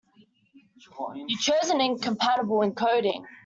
You 1.27 1.37
chose 1.37 1.69
an 1.69 1.79
incompatible 1.79 2.61
encoding. 2.61 3.23